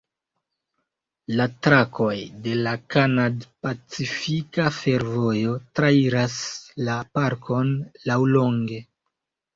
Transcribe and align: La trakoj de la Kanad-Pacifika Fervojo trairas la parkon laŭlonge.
La 1.39 1.43
trakoj 1.67 2.15
de 2.47 2.55
la 2.67 2.73
Kanad-Pacifika 2.95 4.65
Fervojo 4.81 5.53
trairas 5.81 6.41
la 6.89 6.97
parkon 7.19 7.75
laŭlonge. 8.13 8.85